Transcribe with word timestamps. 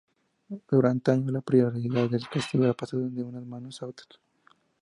Durante 0.67 1.11
años, 1.11 1.31
la 1.31 1.41
propiedad 1.41 1.71
del 1.73 2.27
castillo 2.27 2.67
ha 2.67 2.73
pasado 2.73 3.07
de 3.07 3.21
unas 3.21 3.45
manos 3.45 3.83
a 3.83 3.85
otras. 3.85 4.07